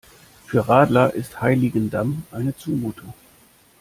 [0.47, 3.13] Für Radler ist Heiligendamm eine Zumutung.